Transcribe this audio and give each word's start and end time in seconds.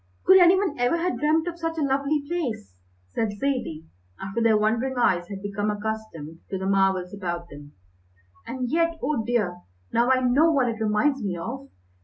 "Could 0.25 0.39
any 0.39 0.55
one 0.57 0.79
ever 0.79 0.97
have 0.97 1.19
dreamt 1.19 1.47
of 1.47 1.59
such 1.59 1.77
a 1.77 1.83
lovely 1.83 2.23
place?" 2.27 2.73
said 3.13 3.37
Zaidie, 3.37 3.85
after 4.19 4.41
their 4.41 4.57
wondering 4.57 4.95
eyes 4.97 5.27
had 5.27 5.43
become 5.43 5.69
accustomed 5.69 6.39
to 6.49 6.57
the 6.57 6.65
marvels 6.65 7.13
about 7.13 7.49
them, 7.51 7.73
"and 8.47 8.67
yet 8.71 8.97
oh 9.03 9.23
dear, 9.23 9.57
now 9.93 10.09
I 10.09 10.21
know 10.21 10.51
what 10.51 10.69
it 10.69 10.81
reminds 10.81 11.21
me 11.23 11.37
of! 11.37 11.69